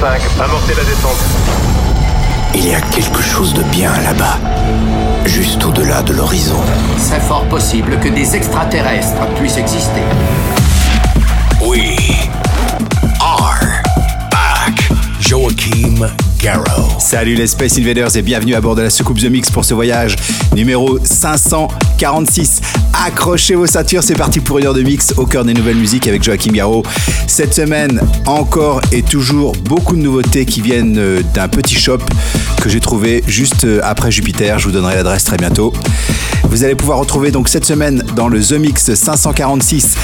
5, 0.00 0.18
amorcez 0.42 0.74
la 0.74 0.84
descente. 0.84 1.20
Il 2.54 2.66
y 2.66 2.74
a 2.74 2.80
quelque 2.80 3.20
chose 3.20 3.52
de 3.52 3.62
bien 3.64 3.92
là-bas, 4.02 4.38
juste 5.26 5.62
au-delà 5.62 6.00
de 6.02 6.14
l'horizon. 6.14 6.56
C'est 6.96 7.20
fort 7.20 7.44
possible 7.50 7.98
que 8.00 8.08
des 8.08 8.34
extraterrestres 8.34 9.26
puissent 9.38 9.58
exister. 9.58 10.00
We 11.60 11.98
are 13.20 13.60
back. 14.30 14.90
Joachim 15.20 16.08
Garrow. 16.38 16.88
Salut 16.98 17.34
les 17.34 17.48
Space 17.48 17.76
Invaders 17.76 18.16
et 18.16 18.22
bienvenue 18.22 18.54
à 18.54 18.62
bord 18.62 18.76
de 18.76 18.82
la 18.82 18.90
soucoupe 18.90 19.18
The 19.18 19.30
Mix 19.30 19.50
pour 19.50 19.66
ce 19.66 19.74
voyage 19.74 20.16
numéro 20.54 20.98
546. 21.04 22.62
Accrochez 22.92 23.54
vos 23.54 23.66
ceintures, 23.66 24.02
c'est 24.02 24.14
parti 24.14 24.40
pour 24.40 24.58
une 24.58 24.66
heure 24.66 24.74
de 24.74 24.82
mix 24.82 25.14
au 25.16 25.26
cœur 25.26 25.44
des 25.44 25.54
nouvelles 25.54 25.76
musiques 25.76 26.06
avec 26.06 26.22
Joachim 26.22 26.52
Garraud. 26.52 26.82
Cette 27.26 27.54
semaine, 27.54 28.00
encore 28.26 28.80
et 28.92 29.02
toujours 29.02 29.52
beaucoup 29.64 29.96
de 29.96 30.02
nouveautés 30.02 30.44
qui 30.44 30.60
viennent 30.60 30.98
euh, 30.98 31.22
d'un 31.34 31.48
petit 31.48 31.74
shop 31.74 31.98
que 32.60 32.68
j'ai 32.68 32.80
trouvé 32.80 33.24
juste 33.26 33.64
euh, 33.64 33.80
après 33.82 34.10
Jupiter. 34.10 34.58
Je 34.58 34.66
vous 34.66 34.72
donnerai 34.72 34.96
l'adresse 34.96 35.24
très 35.24 35.36
bientôt. 35.36 35.72
Vous 36.50 36.64
allez 36.64 36.74
pouvoir 36.74 36.98
retrouver 36.98 37.30
donc 37.30 37.48
cette 37.48 37.64
semaine 37.64 38.02
dans 38.16 38.28
le 38.28 38.40
The 38.40 38.52
Mix 38.52 38.92
546 38.94 39.96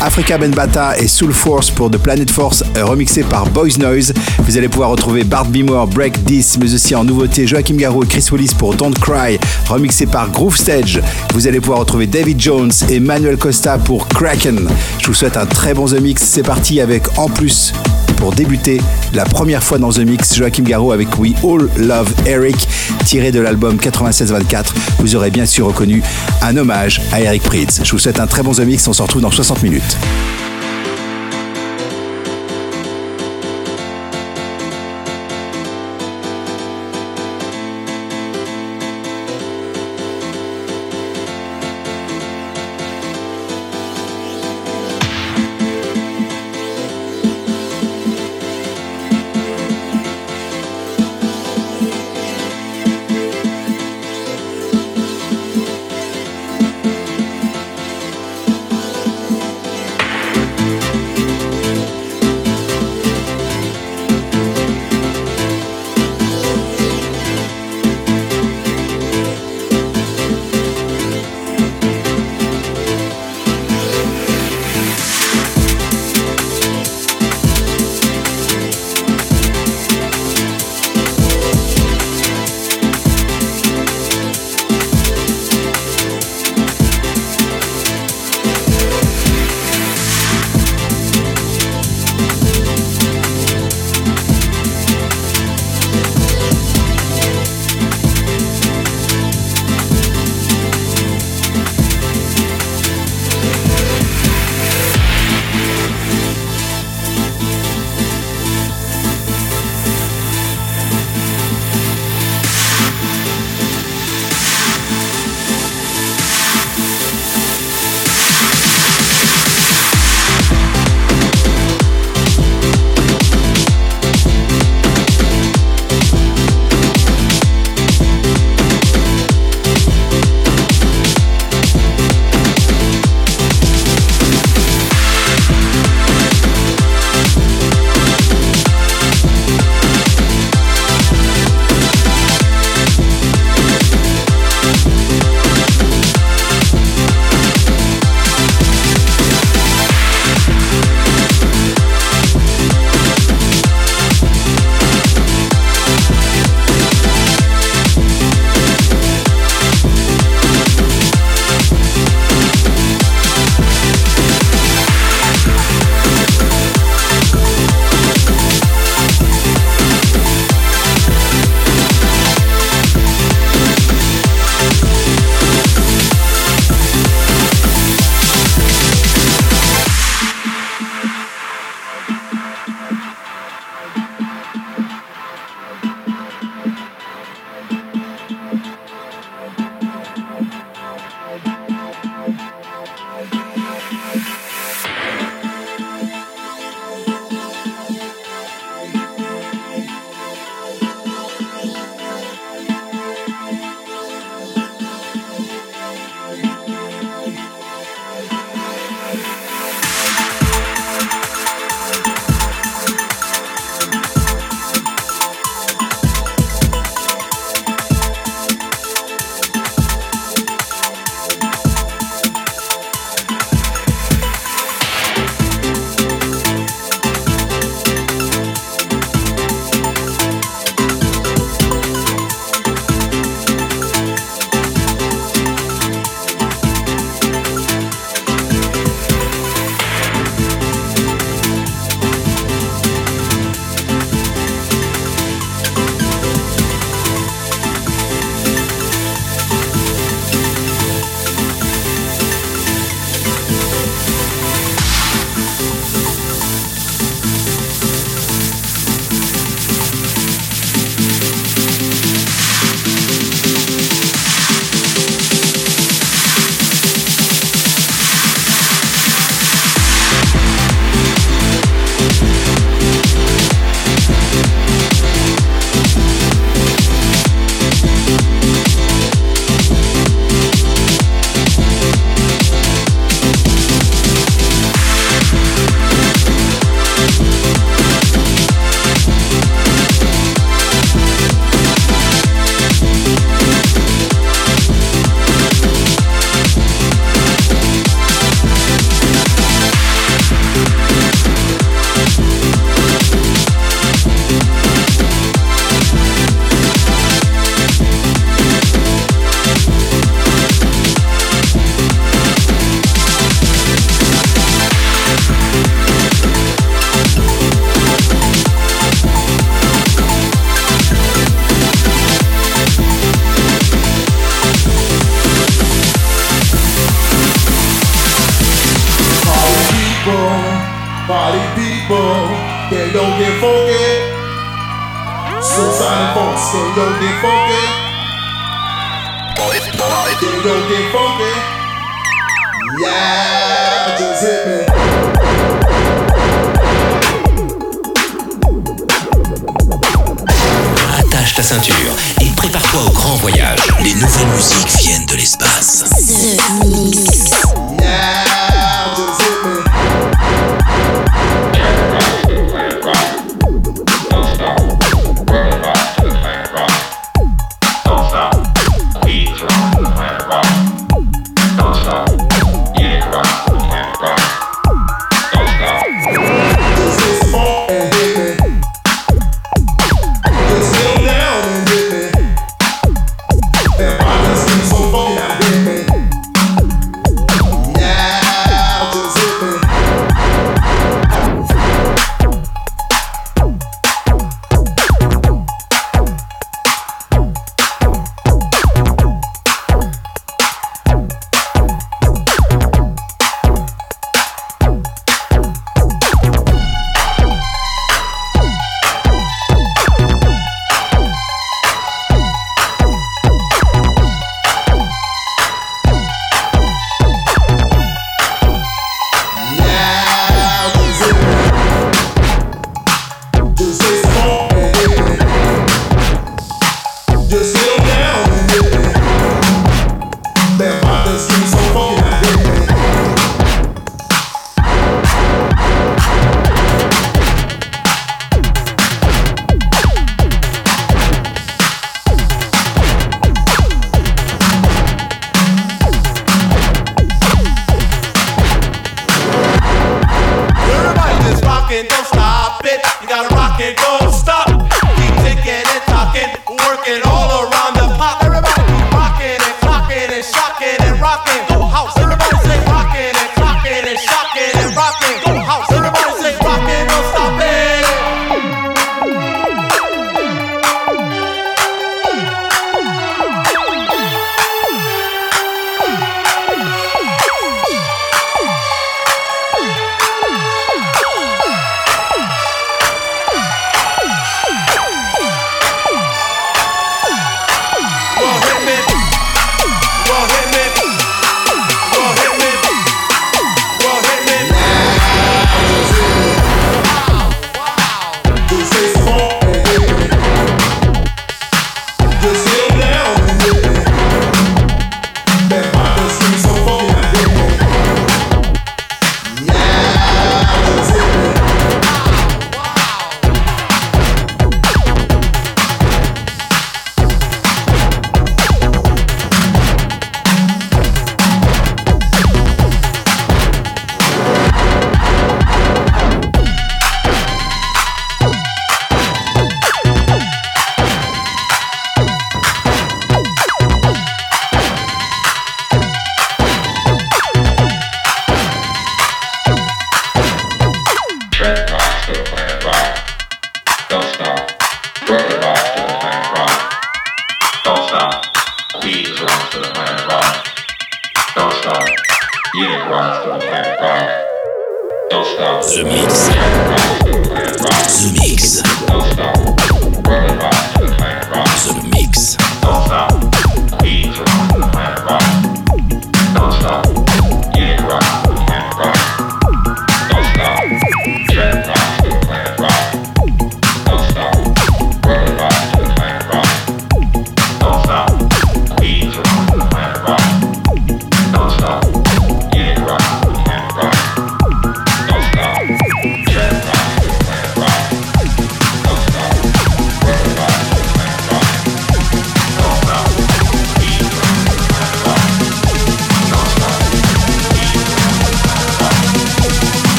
Africa 0.00 0.36
Benbata 0.36 0.98
et 0.98 1.06
Soul 1.06 1.32
Force 1.32 1.70
pour 1.70 1.88
The 1.88 1.96
Planet 1.96 2.28
Force 2.28 2.64
euh, 2.76 2.84
remixé 2.84 3.22
par 3.22 3.48
Boys 3.50 3.78
Noise. 3.78 4.12
Vous 4.40 4.58
allez 4.58 4.68
pouvoir 4.68 4.90
retrouver 4.90 5.22
Bart 5.22 5.44
Beamer, 5.44 5.86
Break 5.86 6.24
This, 6.24 6.58
mais 6.58 6.74
aussi 6.74 6.96
en 6.96 7.04
nouveauté 7.04 7.46
Joachim 7.46 7.76
Garraud 7.76 8.02
et 8.02 8.06
Chris 8.08 8.26
Willis 8.32 8.50
pour 8.58 8.74
Don't 8.74 8.94
Cry, 9.00 9.38
remixé 9.68 10.06
par 10.06 10.28
Groove 10.30 10.56
Stage. 10.56 11.00
Vous 11.34 11.46
allez 11.46 11.60
pouvoir 11.60 11.78
retrouver 11.78 12.08
David 12.08 12.31
Jones 12.38 12.72
et 12.88 13.00
Manuel 13.00 13.36
Costa 13.36 13.78
pour 13.78 14.08
Kraken. 14.08 14.68
Je 15.00 15.06
vous 15.06 15.14
souhaite 15.14 15.36
un 15.36 15.46
très 15.46 15.74
bon 15.74 15.86
The 15.86 16.00
Mix. 16.00 16.22
C'est 16.22 16.42
parti 16.42 16.80
avec 16.80 17.18
en 17.18 17.28
plus 17.28 17.72
pour 18.16 18.32
débuter 18.32 18.80
la 19.14 19.24
première 19.24 19.62
fois 19.62 19.78
dans 19.78 19.90
The 19.90 20.00
Mix, 20.00 20.36
Joachim 20.36 20.62
Garraud 20.62 20.92
avec 20.92 21.18
We 21.18 21.32
All 21.42 21.68
Love 21.76 22.12
Eric, 22.26 22.68
tiré 23.04 23.32
de 23.32 23.40
l'album 23.40 23.76
96-24. 23.76 24.66
Vous 24.98 25.16
aurez 25.16 25.30
bien 25.30 25.46
sûr 25.46 25.66
reconnu 25.66 26.02
un 26.40 26.56
hommage 26.56 27.02
à 27.12 27.20
Eric 27.20 27.42
Prydz. 27.42 27.80
Je 27.82 27.90
vous 27.90 27.98
souhaite 27.98 28.20
un 28.20 28.26
très 28.26 28.42
bon 28.42 28.52
The 28.52 28.60
Mix, 28.60 28.86
on 28.86 28.92
se 28.92 29.02
retrouve 29.02 29.22
dans 29.22 29.30
60 29.30 29.62
minutes. 29.62 29.96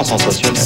vraiment 0.00 0.04
sensationnel. 0.04 0.59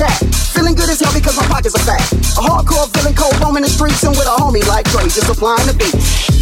Rubbing. 0.00 0.32
Feeling 0.32 0.74
good 0.74 0.88
as 0.88 1.00
hell 1.00 1.12
because 1.12 1.36
my 1.36 1.46
pockets 1.46 1.74
are 1.74 1.84
fat. 1.84 2.00
A 2.12 2.42
hardcore 2.42 2.88
feeling 2.96 3.14
cold, 3.14 3.38
roaming 3.40 3.62
the 3.62 3.68
streets 3.68 4.02
and 4.02 4.16
with 4.16 4.26
a 4.26 4.36
homie 4.40 4.66
like 4.66 4.88
Dre, 4.90 5.04
just 5.04 5.26
supplying 5.26 5.66
the 5.66 5.74
beats. 5.74 6.39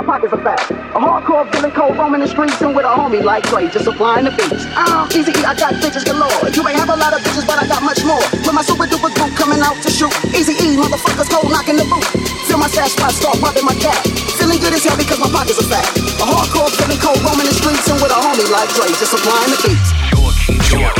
My 0.00 0.16
pockets 0.16 0.32
are 0.32 0.40
fat. 0.40 0.64
A 0.96 1.00
hardcore 1.00 1.44
feeling 1.52 1.72
cold, 1.76 1.96
roaming 1.96 2.24
the 2.24 2.28
streets 2.28 2.56
and 2.64 2.72
with 2.72 2.88
a 2.88 2.92
homie 2.92 3.20
like 3.20 3.44
Dre, 3.52 3.68
just 3.68 3.84
supplying 3.84 4.24
the 4.24 4.32
beats. 4.32 4.64
Um, 4.72 5.04
easy 5.12 5.32
E, 5.36 5.44
I 5.44 5.52
got 5.52 5.76
bitches 5.76 6.08
galore. 6.08 6.32
You 6.48 6.64
may 6.64 6.72
have 6.72 6.88
a 6.88 6.96
lot 6.96 7.12
of 7.12 7.20
bitches, 7.20 7.44
but 7.44 7.60
I 7.60 7.68
got 7.68 7.84
much 7.84 8.00
more. 8.08 8.22
With 8.32 8.54
my 8.56 8.64
super 8.64 8.88
duper 8.88 9.12
group 9.12 9.32
coming 9.36 9.60
out 9.60 9.76
to 9.84 9.90
shoot. 9.92 10.12
Easy 10.32 10.56
E, 10.56 10.80
motherfuckers, 10.80 11.28
cold 11.28 11.52
knocking 11.52 11.76
the 11.76 11.84
boot. 11.84 12.04
Feel 12.48 12.56
my 12.56 12.68
stash 12.72 12.96
spot, 12.96 13.12
start 13.12 13.36
rubbing 13.44 13.64
my 13.68 13.76
cap. 13.76 14.00
Feeling 14.40 14.58
good 14.60 14.72
as 14.72 14.84
hell 14.84 14.96
because 14.96 15.20
my 15.20 15.28
pockets 15.28 15.60
are 15.60 15.68
fat. 15.68 15.84
A 16.16 16.24
hardcore 16.24 16.72
feeling 16.80 17.00
cold, 17.04 17.20
roaming 17.20 17.44
the 17.44 17.52
streets 17.52 17.84
and 17.92 18.00
with 18.00 18.12
a 18.12 18.16
homie 18.16 18.48
like 18.48 18.72
Dre, 18.72 18.88
just 18.96 19.12
supplying 19.12 19.52
the 19.52 19.60
beats. 19.60 19.88
Joaquin, 20.16 20.56
Joaquin, 20.56 20.80
Joaquin, 20.80 20.99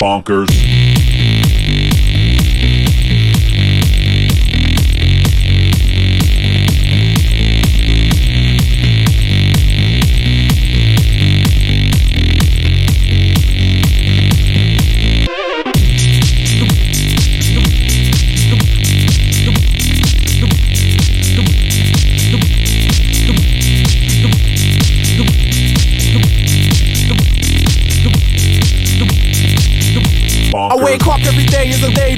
Bonkers. 0.00 0.79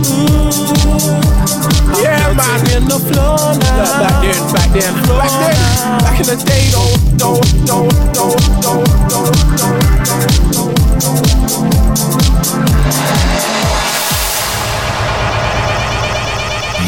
Mm-hmm. 0.00 2.00
Yeah, 2.02 2.32
man. 2.32 2.60
In 2.74 2.84
the 2.88 2.98
floor 2.98 3.54
now. 3.60 4.00
Back 4.00 4.22
then, 4.22 4.52
back 4.52 4.70
then, 4.72 4.94
back 5.06 5.30
then, 5.40 5.56
back 6.00 6.18
in 6.20 6.26
the 6.26 6.36
day. 6.44 6.70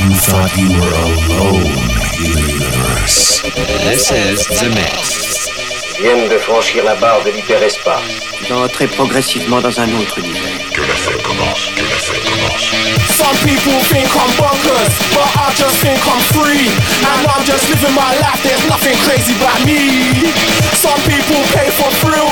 You 0.03 0.11
thought 0.19 0.51
you 0.57 0.69
were 0.81 0.97
alone 1.05 1.77
in 2.19 2.33
the 2.33 2.43
universe. 2.53 3.43
This 3.85 4.11
is 4.11 4.47
The 4.47 4.69
Mix. 4.75 5.32
Viennent 6.03 6.29
de 6.29 6.37
franchir 6.39 6.83
la 6.83 6.97
barre 6.97 7.23
de 7.23 7.31
l'hyperespace. 7.31 8.03
D'entrer 8.49 8.89
progressivement 8.89 9.61
dans 9.61 9.79
un 9.79 9.89
autre 10.01 10.19
univers. 10.19 10.59
Que 10.75 10.81
la 10.81 10.97
fête 10.99 11.23
commence, 11.23 11.71
que 11.77 11.85
la 11.87 12.01
fête 12.07 12.25
commence. 12.27 12.75
Some 13.15 13.37
people 13.47 13.79
think 13.87 14.11
I'm 14.11 14.33
bonkers, 14.35 14.91
but 15.15 15.29
I 15.39 15.55
just 15.55 15.79
think 15.79 16.01
I'm 16.03 16.23
free. 16.35 16.67
And 17.07 17.23
I'm 17.31 17.45
just 17.47 17.71
living 17.71 17.95
my 17.95 18.19
life, 18.19 18.43
there's 18.43 18.67
nothing 18.67 18.97
crazy 19.07 19.35
about 19.39 19.63
me. 19.63 20.27
Some 20.75 20.99
people 21.07 21.39
pay 21.55 21.71
for 21.71 21.91
thrills, 22.03 22.32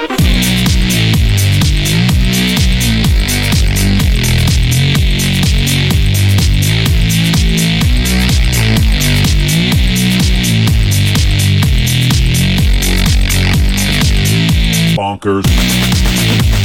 Bonkers. 15.21 16.60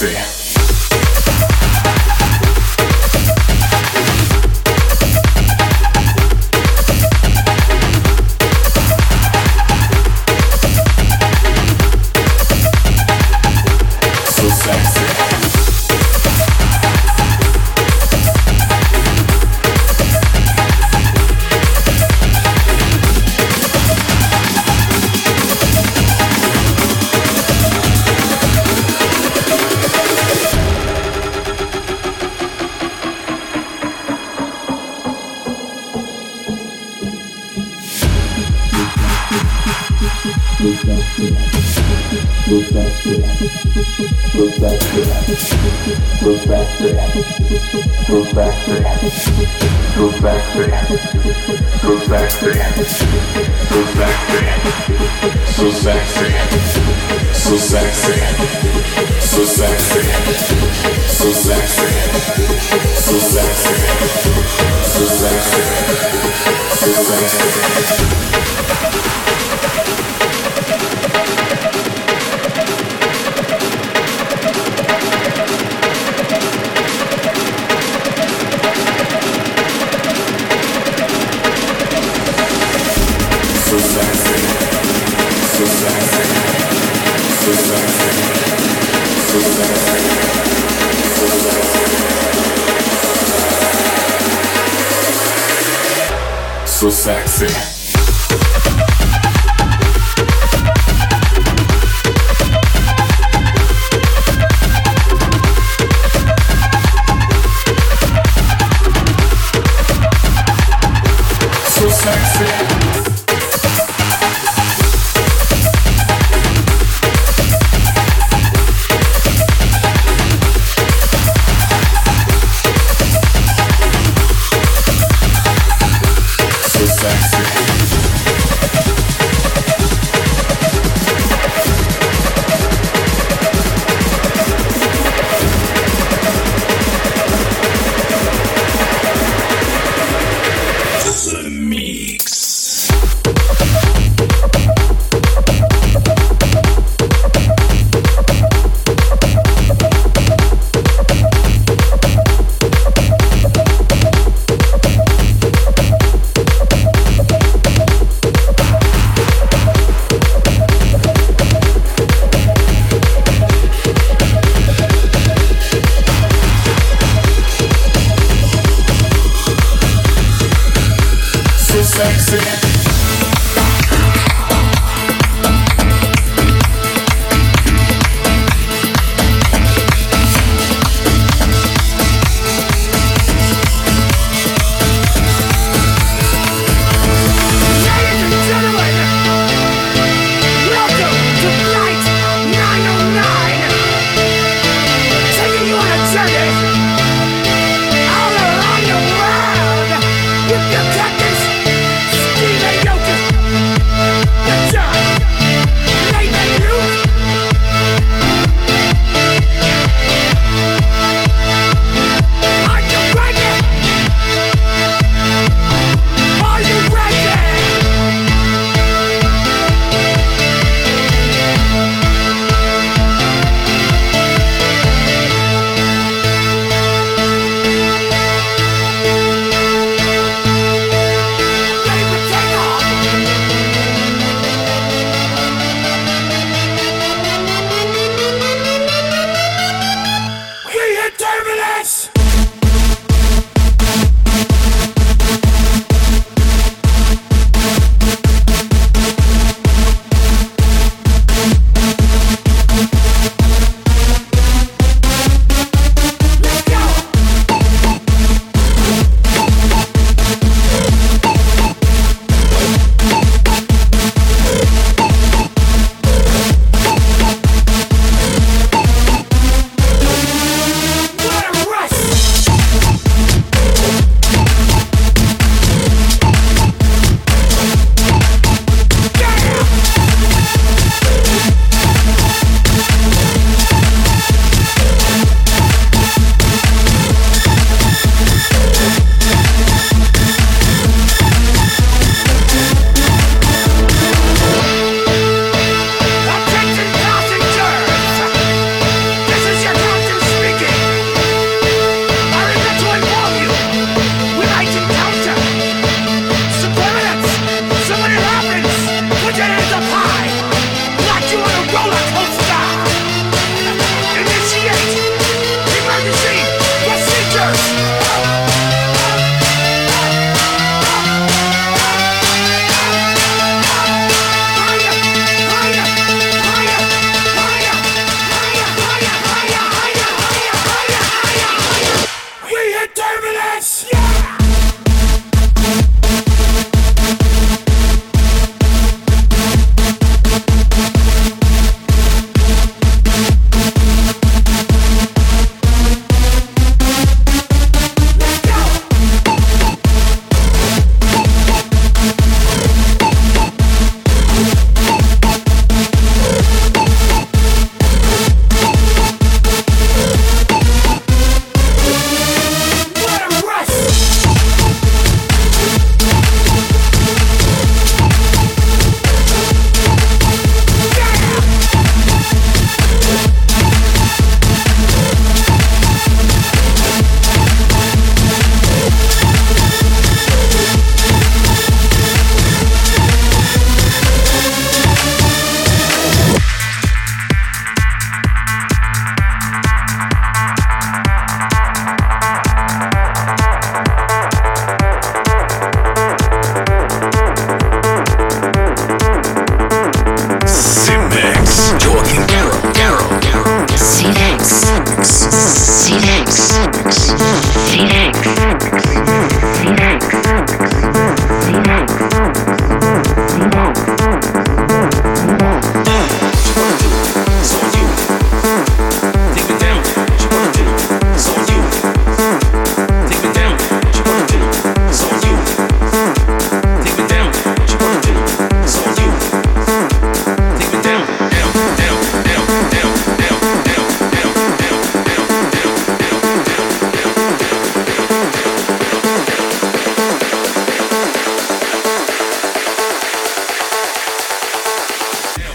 See. 0.00 0.39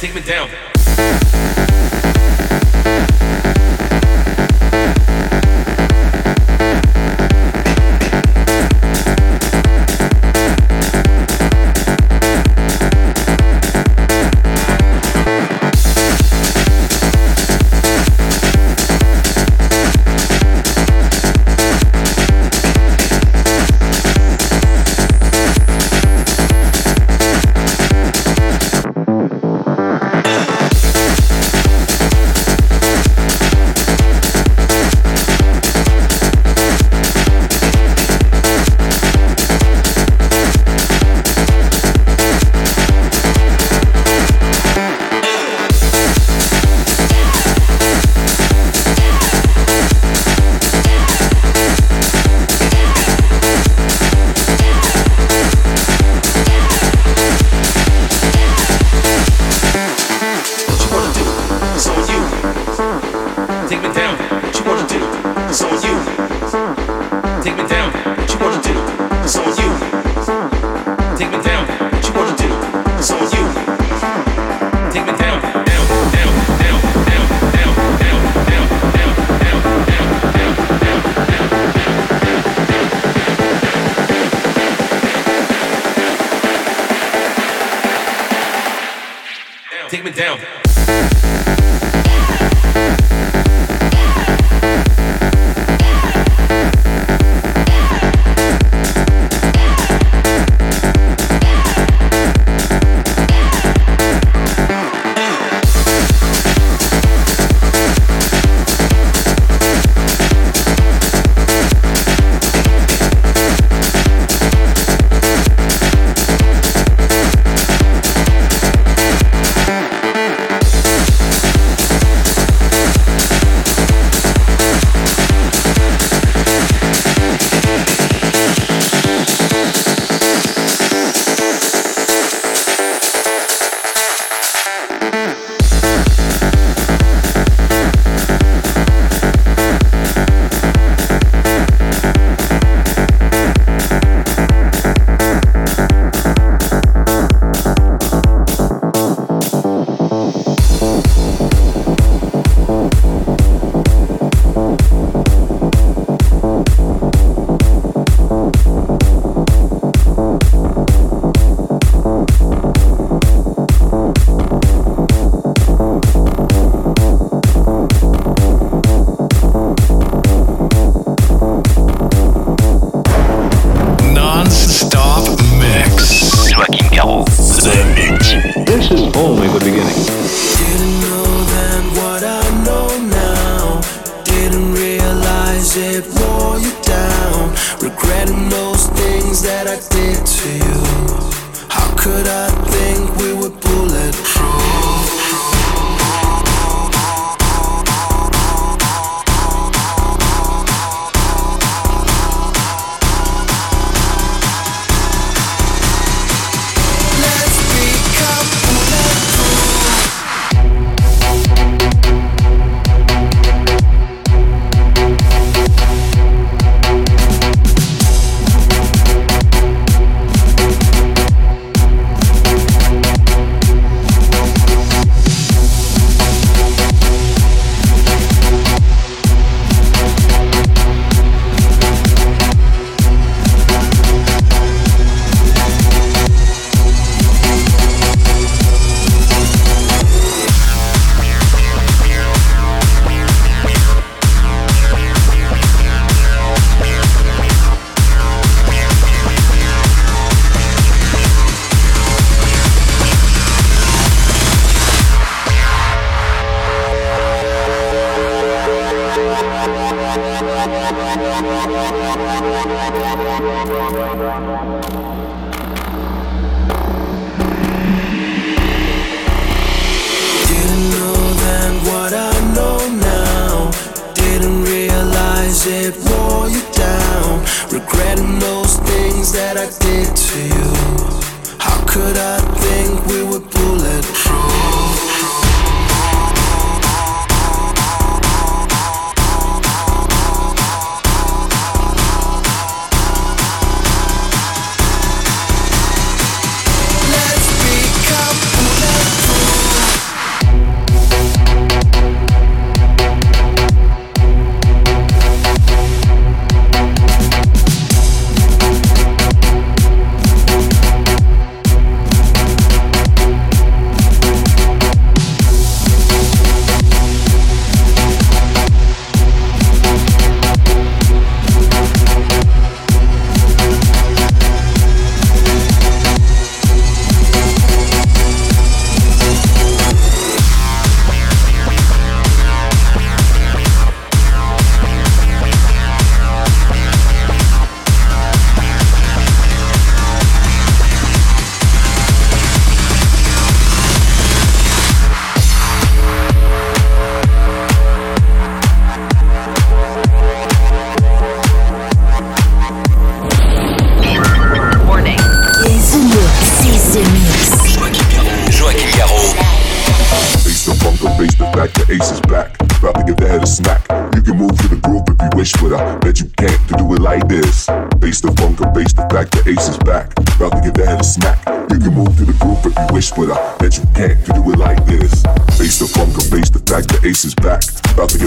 Take 0.06 0.14
me 0.14 0.22
down. 0.22 1.55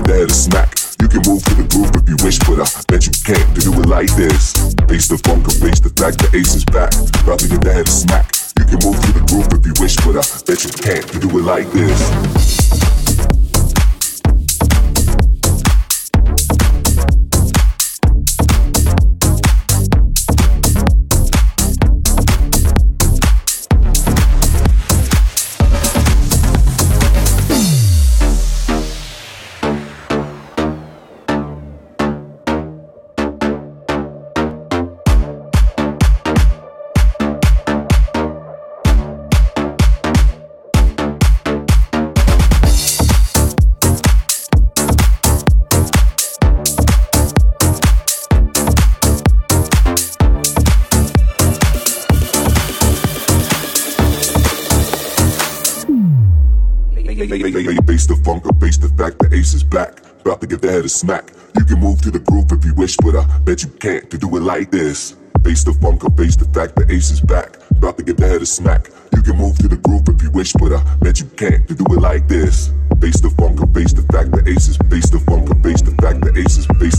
Head 0.09 0.31
a 0.31 0.33
smack. 0.33 0.75
You 1.03 1.07
can 1.07 1.21
move 1.29 1.45
to 1.45 1.55
the 1.55 1.69
groove 1.69 1.93
if 1.93 2.09
you 2.09 2.17
wish, 2.25 2.39
but 2.49 2.57
I 2.57 2.65
bet 2.89 3.05
you 3.05 3.13
can't 3.29 3.45
do 3.61 3.77
it 3.77 3.87
like 3.93 4.09
this. 4.17 4.57
Face 4.89 5.07
the 5.07 5.21
funk 5.21 5.45
face 5.61 5.81
the 5.81 5.93
fact 6.01 6.17
the 6.17 6.33
ace 6.33 6.55
is 6.55 6.65
back. 6.65 6.97
About 7.21 7.41
to 7.41 7.49
head 7.69 7.87
a 7.87 7.91
smack. 7.91 8.33
You 8.57 8.65
can 8.65 8.81
move 8.89 8.97
to 9.05 9.13
the 9.13 9.21
groove 9.29 9.53
if 9.53 9.67
you 9.69 9.75
wish, 9.77 9.97
but 10.01 10.17
I 10.17 10.25
bet 10.49 10.65
you 10.65 10.73
can't 10.81 11.05
do 11.21 11.29
it 11.37 11.45
like 11.45 11.71
this. 11.73 12.98
The 60.89 60.95
smack. 60.95 61.31
You 61.59 61.65
can 61.67 61.81
move 61.81 62.01
to 62.01 62.11
the 62.11 62.19
groove 62.19 62.51
if 62.51 62.65
you 62.65 62.73
wish, 62.73 62.97
but 62.97 63.15
I 63.15 63.25
bet 63.41 63.63
you 63.63 63.69
can't 63.79 64.09
to 64.11 64.17
do 64.17 64.35
it 64.37 64.41
like 64.41 64.71
this. 64.71 65.17
Face 65.45 65.63
the 65.63 65.75
funk 65.75 66.03
or 66.03 66.11
face 66.17 66.35
the 66.35 66.47
fact 66.47 66.77
the 66.77 66.87
ace 66.91 67.11
is 67.11 67.21
back. 67.21 67.57
About 67.71 67.99
to 67.99 68.03
give 68.03 68.17
the 68.17 68.27
head 68.27 68.41
a 68.41 68.47
smack. 68.47 68.89
You 69.15 69.21
can 69.21 69.37
move 69.37 69.59
to 69.59 69.69
the 69.69 69.77
groove 69.77 70.09
if 70.09 70.23
you 70.23 70.31
wish, 70.31 70.55
but 70.55 70.73
I 70.73 70.81
bet 71.05 71.21
you 71.21 71.27
can't 71.37 71.69
to 71.69 71.75
do 71.75 71.85
it 71.93 72.01
like 72.01 72.27
this. 72.27 72.73
Face 73.01 73.21
the 73.21 73.29
funk 73.37 73.61
or 73.61 73.69
face 73.77 73.93
the 73.93 74.03
fact 74.13 74.33
the 74.33 74.43
ace 74.49 74.69
is. 74.69 74.79
Face 74.89 75.11
the 75.11 75.21
funk 75.29 75.51
or 75.51 75.61
face 75.61 75.83
the 75.83 75.93
fact 76.01 76.25
the 76.25 76.33
ace 76.41 76.57
is. 76.57 76.67
Face 76.81 76.98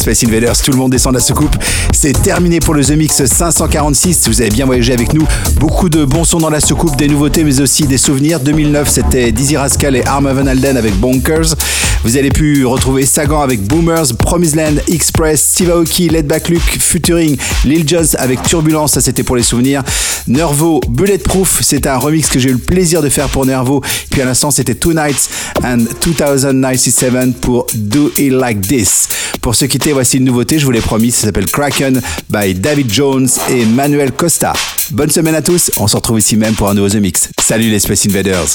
Space 0.00 0.24
Invaders, 0.24 0.56
tout 0.56 0.70
le 0.70 0.78
monde 0.78 0.92
descend 0.92 1.12
de 1.12 1.18
la 1.18 1.22
soucoupe. 1.22 1.54
C'est 1.92 2.22
terminé 2.22 2.58
pour 2.58 2.72
le 2.72 2.82
The 2.82 2.92
Mix 2.92 3.22
546. 3.22 4.28
Vous 4.28 4.40
avez 4.40 4.48
bien 4.48 4.64
voyagé 4.64 4.94
avec 4.94 5.12
nous. 5.12 5.26
Beaucoup 5.56 5.90
de 5.90 6.06
bons 6.06 6.24
sons 6.24 6.38
dans 6.38 6.48
la 6.48 6.60
soucoupe, 6.60 6.96
des 6.96 7.06
nouveautés 7.06 7.44
mais 7.44 7.60
aussi 7.60 7.86
des 7.86 7.98
souvenirs. 7.98 8.40
2009 8.40 8.88
c'était 8.88 9.30
Dizzy 9.30 9.58
Rascal 9.58 9.96
et 9.96 10.04
Arma 10.06 10.32
Van 10.32 10.46
Alden 10.46 10.78
avec 10.78 10.94
Bonkers. 10.94 11.54
Vous 12.02 12.16
avez 12.16 12.30
pu 12.30 12.64
retrouver 12.64 13.04
Sagan 13.04 13.42
avec 13.42 13.60
Boomers, 13.60 14.16
Promised 14.18 14.56
Land, 14.56 14.80
Express, 14.88 15.42
Steve 15.42 15.70
Aoki, 15.70 16.08
Let 16.08 16.22
Back 16.22 16.48
Luke, 16.48 16.78
Futuring, 16.80 17.36
Lil 17.66 17.86
Jon 17.86 18.04
avec 18.16 18.42
Turbulence, 18.42 18.92
ça 18.92 19.02
c'était 19.02 19.22
pour 19.22 19.36
les 19.36 19.42
souvenirs. 19.42 19.82
Nervo, 20.26 20.80
Bulletproof, 20.88 21.60
c'est 21.60 21.86
un 21.86 21.98
remix 21.98 22.28
que 22.28 22.38
j'ai 22.38 22.48
eu 22.48 22.54
le 22.54 22.58
plaisir 22.58 23.02
de 23.02 23.10
faire 23.10 23.28
pour 23.28 23.44
Nervo. 23.44 23.82
Puis 24.10 24.22
à 24.22 24.24
l'instant 24.24 24.50
c'était 24.50 24.74
Two 24.74 24.94
Nights 24.94 25.28
and 25.62 25.84
2097 26.00 27.38
pour 27.40 27.66
Do 27.74 28.10
It 28.16 28.32
Like 28.32 28.62
This. 28.62 29.08
Pour 29.40 29.54
se 29.54 29.64
quitter, 29.64 29.92
voici 29.92 30.18
une 30.18 30.24
nouveauté, 30.24 30.58
je 30.58 30.66
vous 30.66 30.70
l'ai 30.70 30.80
promis, 30.80 31.10
ça 31.10 31.26
s'appelle 31.26 31.46
Kraken 31.46 32.00
by 32.28 32.54
David 32.54 32.92
Jones 32.92 33.28
et 33.48 33.64
Manuel 33.64 34.12
Costa. 34.12 34.52
Bonne 34.90 35.10
semaine 35.10 35.34
à 35.34 35.42
tous, 35.42 35.70
on 35.78 35.88
se 35.88 35.96
retrouve 35.96 36.18
ici 36.18 36.36
même 36.36 36.54
pour 36.54 36.68
un 36.68 36.74
nouveau 36.74 36.90
The 36.90 36.96
Mix. 36.96 37.30
Salut 37.40 37.70
les 37.70 37.78
Space 37.78 38.06
Invaders. 38.06 38.48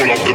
all 0.00 0.10
of 0.10 0.24
the 0.24 0.33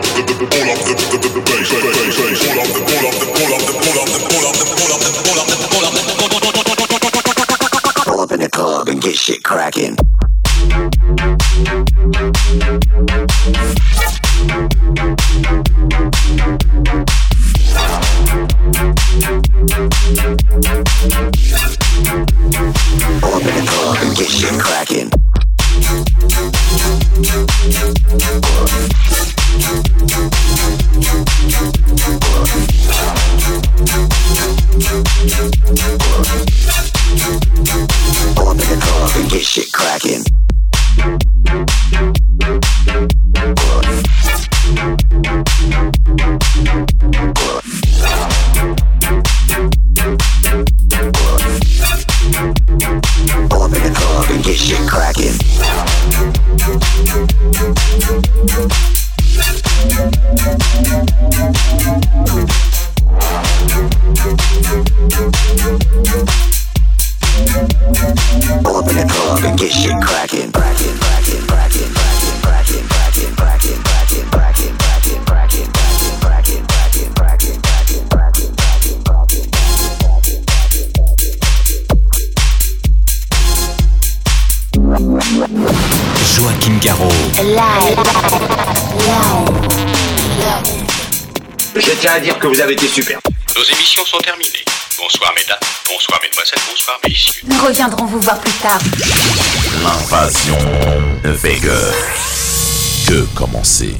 vous 98.10 98.20
voir 98.22 98.39
plus 98.39 98.53
tard. 98.53 98.80
L'invasion 99.84 100.57
de 101.24 101.30
Vega. 101.30 101.70
Que 103.07 103.22
commencer? 103.36 103.95